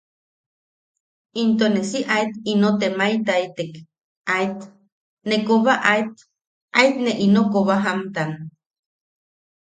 Into 1.41 1.65
ne 1.73 1.81
si 1.89 1.99
aet 2.15 2.31
ino 2.53 2.69
temaetaitek 2.79 3.73
aet, 4.35 4.59
ne 5.27 5.35
koba 5.47 5.73
aet, 5.93 6.13
aet 6.79 6.95
ne 7.05 7.11
ino 7.25 7.41
koba 7.53 7.75
jamtan. 7.85 8.31